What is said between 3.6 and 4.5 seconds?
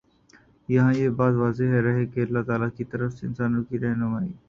کی رہنمائی